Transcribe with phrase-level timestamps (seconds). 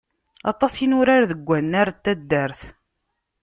[0.51, 2.61] Aṭas i nurar deg wannar n taddart.